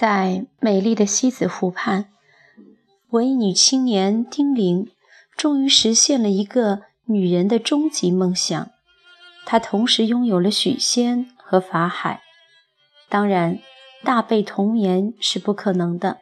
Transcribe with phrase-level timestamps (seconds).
[0.00, 2.06] 在美丽的西子湖畔，
[3.10, 4.90] 文艺女青年丁玲
[5.36, 8.70] 终于实现了一个女人的终极梦想。
[9.44, 12.22] 她同时拥有了许仙和法海。
[13.10, 13.58] 当然，
[14.02, 16.20] 大被同眠是不可能的，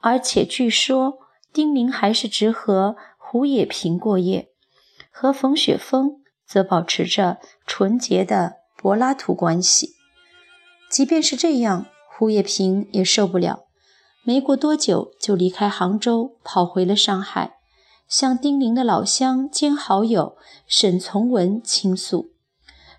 [0.00, 1.18] 而且据说
[1.52, 4.48] 丁玲还是只和胡也平过夜，
[5.10, 9.96] 和冯雪峰则保持着纯洁的柏拉图关系。
[10.88, 11.84] 即便是这样，
[12.22, 13.64] 胡也平也受不了，
[14.22, 17.54] 没过多久就离开杭州，跑回了上海，
[18.06, 20.36] 向丁玲的老乡兼好友
[20.68, 22.30] 沈从文倾诉。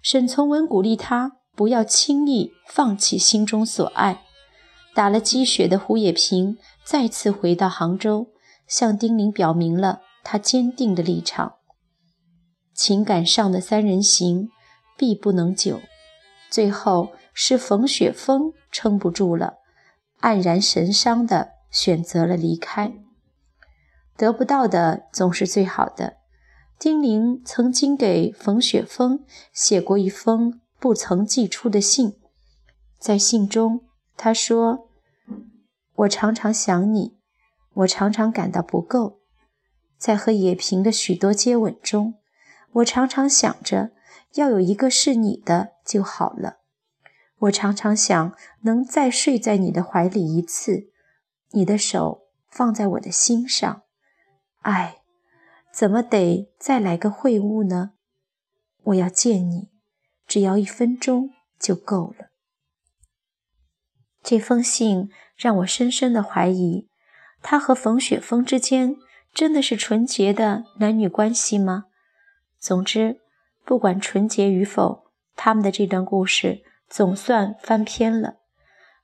[0.01, 4.25] 沈从文鼓励他不要轻易放弃心中所爱。
[4.93, 8.27] 打了鸡血的胡也平再次回到杭州，
[8.67, 11.53] 向丁玲表明了他坚定的立场。
[12.73, 14.49] 情感上的三人行，
[14.97, 15.79] 必不能久。
[16.51, 19.59] 最后是冯雪峰撑不住了，
[20.19, 22.91] 黯然神伤地选择了离开。
[24.17, 26.17] 得不到的总是最好的。
[26.77, 32.17] 丁玲曾经给冯雪峰写过一封不曾寄出的信，
[32.99, 33.85] 在信中，
[34.17, 34.89] 他说
[35.95, 37.15] ：“我常常想你，
[37.75, 39.19] 我常常感到不够，
[39.97, 42.15] 在和野平的许多接吻中，
[42.73, 43.91] 我常常想着。”
[44.35, 46.57] 要有一个是你的就好了。
[47.43, 50.91] 我常常想能再睡在你的怀里一次，
[51.51, 53.83] 你的手放在我的心上。
[54.61, 55.01] 哎，
[55.73, 57.91] 怎么得再来个会晤呢？
[58.83, 59.69] 我要见你，
[60.25, 62.29] 只要一分钟就够了。
[64.21, 66.87] 这封信让我深深的怀疑，
[67.41, 68.95] 他和冯雪峰之间
[69.33, 71.85] 真的是纯洁的男女关系吗？
[72.57, 73.19] 总之。
[73.65, 75.05] 不管纯洁与否，
[75.37, 78.35] 他们的这段故事总算翻篇了。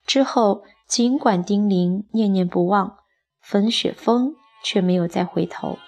[0.06, 2.98] 之后，尽管丁玲念念不忘，
[3.42, 5.80] 冯雪峰却没有再回头。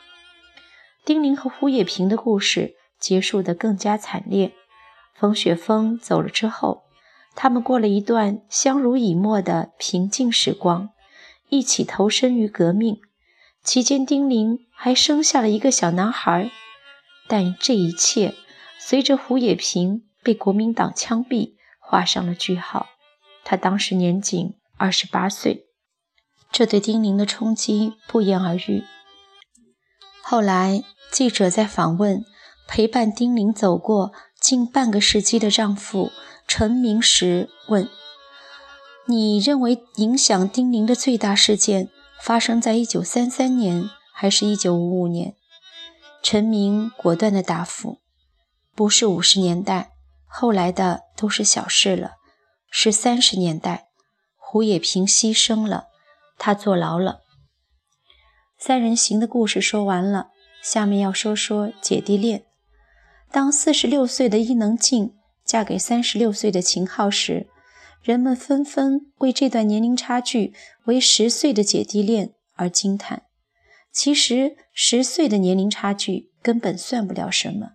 [1.06, 4.52] 丁玲和胡也平的故事结束得更加惨烈。
[5.14, 6.86] 冯雪峰走了之后，
[7.36, 10.90] 他们过了一段相濡以沫的平静时光，
[11.50, 13.00] 一起投身于革命。
[13.64, 16.50] 期间，丁玲还生下了一个小男孩。
[17.28, 18.34] 但这一切。
[18.80, 21.54] 随着胡也平被国民党枪毙，
[21.92, 22.88] 画上了句号。
[23.44, 25.66] 他当时年仅二十八岁，
[26.50, 28.86] 这对丁玲的冲击不言而喻。
[30.24, 32.24] 后来，记者在访问
[32.66, 36.14] 陪伴丁玲走过近半个世纪的丈夫
[36.48, 37.90] 陈明时，问
[39.08, 41.90] ：“你认为影响丁玲的最大事件
[42.22, 45.36] 发生在一九三三年，还是一九五五年？”
[46.24, 48.00] 陈明果断地答复。
[48.74, 49.92] 不是五十年代，
[50.26, 52.14] 后来的都是小事了。
[52.72, 53.90] 是三十年代，
[54.36, 55.86] 胡也平牺牲了，
[56.40, 57.20] 他坐牢了。
[58.58, 60.30] 三人行的故事说完了，
[60.64, 62.46] 下面要说说姐弟恋。
[63.32, 65.14] 当四十六岁的伊能静
[65.46, 67.48] 嫁给三十六岁的秦昊时，
[68.02, 70.54] 人们纷纷为这段年龄差距
[70.86, 73.24] 为十岁的姐弟恋而惊叹。
[73.92, 77.72] 其实，十岁的年龄差距根本算不了什么。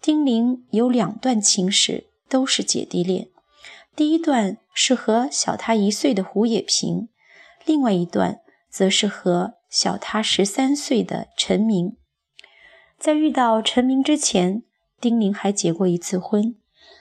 [0.00, 3.28] 丁玲有两段情史，都是姐弟恋。
[3.96, 7.08] 第一段是和小他一岁的胡也平，
[7.64, 8.40] 另外一段
[8.70, 11.96] 则是和小他十三岁的陈明。
[12.98, 14.62] 在遇到陈明之前，
[15.00, 16.56] 丁玲还结过一次婚，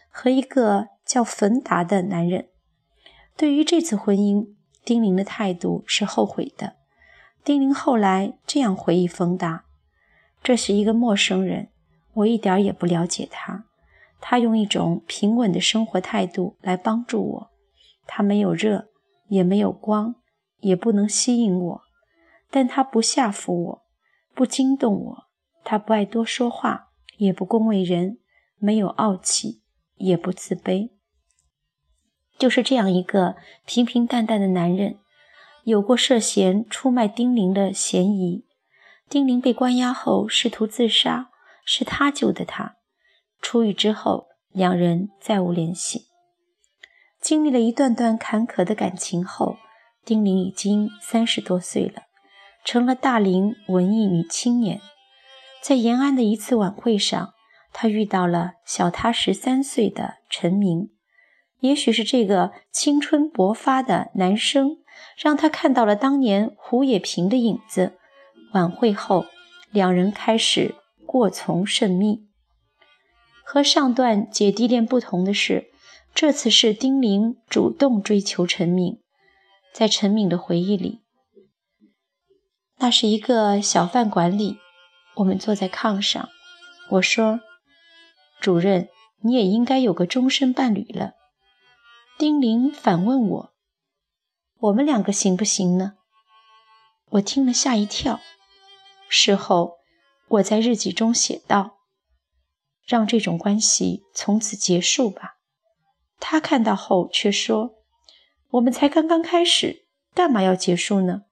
[0.09, 2.49] 和一个叫冯达的男人。
[3.35, 4.47] 对于这次婚姻，
[4.83, 6.77] 丁玲的态度是后悔的。
[7.43, 9.65] 丁玲后来这样回忆冯达
[10.43, 11.69] ：“这是一个陌生人。”
[12.17, 13.66] 我一点也不了解他，
[14.19, 17.51] 他用一种平稳的生活态度来帮助我。
[18.05, 18.89] 他没有热，
[19.27, 20.15] 也没有光，
[20.59, 21.81] 也不能吸引我，
[22.49, 23.83] 但他不吓唬我，
[24.33, 25.23] 不惊动我。
[25.63, 28.19] 他不爱多说话，也不恭维人，
[28.57, 29.61] 没有傲气，
[29.95, 30.91] 也不自卑。
[32.37, 33.35] 就是这样一个
[33.65, 34.99] 平平淡淡的男人，
[35.63, 38.45] 有过涉嫌出卖丁玲的嫌疑。
[39.09, 41.29] 丁玲被关押后，试图自杀。
[41.69, 42.76] 是他救的他。
[43.49, 46.07] 出狱之后，两人再无联系。
[47.21, 49.55] 经历了一段段坎坷的感情后，
[50.03, 52.01] 丁玲已经三十多岁了，
[52.65, 54.81] 成了大龄文艺女青年。
[55.61, 57.35] 在延安的一次晚会上，
[57.71, 60.89] 她遇到了小她十三岁的陈明。
[61.61, 64.79] 也许是这个青春勃发的男生，
[65.17, 67.97] 让她看到了当年胡也平的影子。
[68.51, 69.25] 晚会后，
[69.71, 70.75] 两人开始。
[71.05, 72.26] 过从甚密。
[73.49, 75.71] 和上段姐弟恋不同的是，
[76.13, 79.01] 这次是丁玲主动追求陈敏。
[79.73, 80.99] 在陈敏的回忆里，
[82.79, 84.57] 那是一个小饭馆里，
[85.15, 86.27] 我们坐在炕上。
[86.89, 87.39] 我说
[88.41, 88.89] ：“主任，
[89.21, 91.13] 你也应该有个终身伴侣了。”
[92.19, 93.53] 丁玲反问我
[94.59, 95.93] ：“我们两个行不行呢？”
[97.11, 98.19] 我听了吓一跳。
[99.07, 99.77] 事后，
[100.27, 101.76] 我在日记中写道
[102.87, 105.35] ：“让这种关系从此结束吧。”
[106.19, 107.75] 他看到后却说
[108.49, 109.85] ：“我们才刚刚开始，
[110.15, 111.23] 干嘛要结束呢？”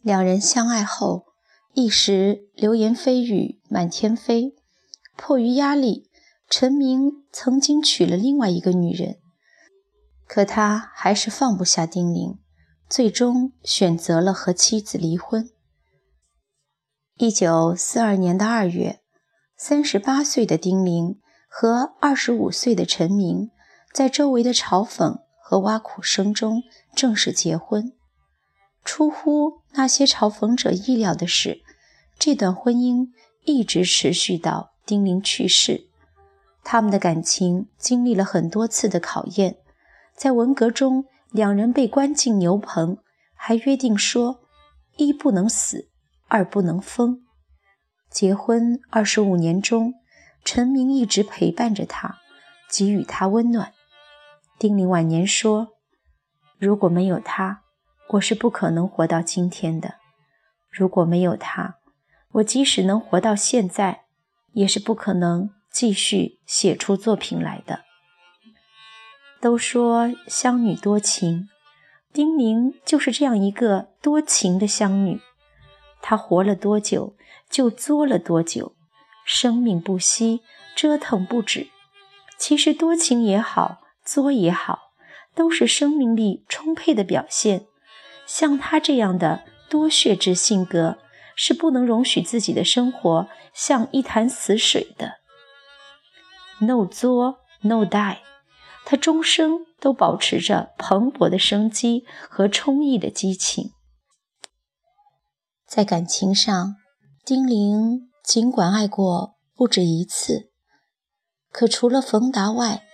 [0.00, 1.26] 两人相爱后，
[1.74, 4.54] 一时流言蜚语满天飞。
[5.14, 6.10] 迫于压力，
[6.48, 9.20] 陈明曾经娶了另外一个女人，
[10.26, 12.38] 可他还是放不下丁玲，
[12.88, 15.50] 最终选择了和妻子离婚。
[17.18, 19.01] 一九四二年的二月，
[19.64, 21.20] 三十八岁的丁玲。
[21.48, 23.52] 和二十五岁的陈明，
[23.92, 26.64] 在周围的嘲讽和挖苦声中
[26.96, 27.92] 正式结婚。
[28.84, 31.62] 出乎那些嘲讽者意料的是，
[32.18, 33.10] 这段婚姻
[33.44, 35.86] 一直持续到丁玲去世。
[36.64, 39.58] 他们的感情经历了很多次的考验，
[40.16, 42.98] 在文革中，两人被关进牛棚，
[43.34, 44.40] 还约定说：
[44.96, 45.88] 一不能死，
[46.26, 47.20] 二不能疯。
[48.12, 49.94] 结婚二十五年中。
[50.44, 52.18] 陈明一直陪伴着他，
[52.68, 53.72] 给予他温暖。
[54.58, 55.68] 丁玲晚年说
[56.58, 57.62] ：“如果没有他，
[58.08, 59.94] 我是不可能活到今天的。
[60.68, 61.76] 如果没有他，
[62.32, 64.02] 我即使能活到现在，
[64.54, 67.84] 也是不可能继续写出作品来的。”
[69.40, 71.48] 都说乡女多情，
[72.12, 75.20] 丁玲就是这样一个多情的乡女。
[76.02, 77.16] 他活了多久，
[77.48, 78.74] 就作了多久。
[79.24, 80.42] 生命不息，
[80.76, 81.68] 折腾不止。
[82.36, 84.90] 其实多情也好，作也好，
[85.34, 87.66] 都是生命力充沛的表现。
[88.26, 90.98] 像他这样的多血质性格，
[91.36, 95.20] 是不能容许自己的生活像一潭死水的。
[96.58, 98.18] No 作，No die。
[98.84, 103.70] 他终生都保持着蓬勃的生机和充溢的激情。
[105.74, 106.76] 在感情上，
[107.24, 108.10] 丁玲。
[108.22, 110.50] 尽管爱过不止一次，
[111.50, 112.84] 可除了冯达外，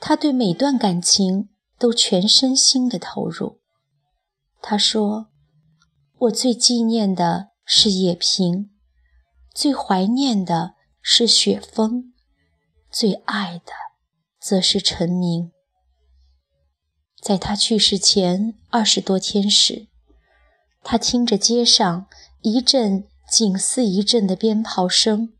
[0.00, 1.48] 他对每段感情
[1.78, 3.60] 都全身心的投入。
[4.60, 5.28] 他说
[6.18, 8.70] ：“我最纪念的是叶平，
[9.54, 12.12] 最怀念的是雪峰，
[12.90, 13.72] 最爱的
[14.38, 15.52] 则是陈明。”
[17.22, 19.87] 在他去世前二十多天时，
[20.82, 22.06] 他听着街上
[22.42, 23.08] 一阵。
[23.30, 25.34] 紧似一阵的鞭炮声，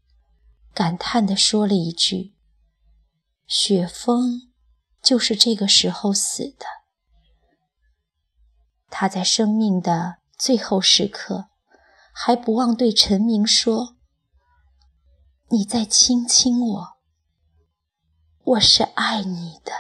[0.75, 2.35] 感叹地说了一句
[3.49, 4.53] ：“雪峰
[5.01, 6.67] 就是这个时候死的。”
[8.91, 11.49] 他在生命的最后时刻，
[12.13, 13.97] 还不忘对陈明说
[15.49, 16.99] ：“你在亲亲我，
[18.45, 19.73] 我是爱你的。”